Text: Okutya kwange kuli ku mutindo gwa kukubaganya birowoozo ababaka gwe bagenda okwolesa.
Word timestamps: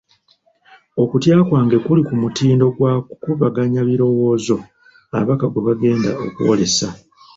Okutya 1.01 1.35
kwange 1.47 1.77
kuli 1.85 2.01
ku 2.07 2.13
mutindo 2.21 2.65
gwa 2.75 2.93
kukubaganya 3.07 3.81
birowoozo 3.87 4.55
ababaka 5.15 5.45
gwe 5.49 5.61
bagenda 5.67 6.11
okwolesa. 6.25 6.87